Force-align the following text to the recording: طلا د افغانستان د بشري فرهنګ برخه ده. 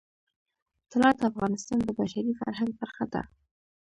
طلا 0.91 1.09
د 1.17 1.21
افغانستان 1.31 1.79
د 1.83 1.89
بشري 1.99 2.31
فرهنګ 2.39 2.71
برخه 2.81 3.05
ده. 3.13 3.21